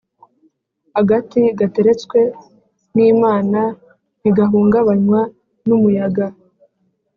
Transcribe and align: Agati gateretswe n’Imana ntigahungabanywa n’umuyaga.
Agati 0.99 1.41
gateretswe 1.59 2.19
n’Imana 2.95 3.61
ntigahungabanywa 4.21 5.21
n’umuyaga. 5.67 6.25